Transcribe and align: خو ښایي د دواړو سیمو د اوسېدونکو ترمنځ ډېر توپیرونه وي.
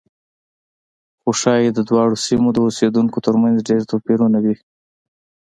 خو 1.21 1.29
ښایي 1.39 1.69
د 1.73 1.79
دواړو 1.89 2.15
سیمو 2.25 2.49
د 2.53 2.57
اوسېدونکو 2.65 3.17
ترمنځ 3.25 3.55
ډېر 3.69 3.81
توپیرونه 3.91 4.37
وي. 4.45 4.55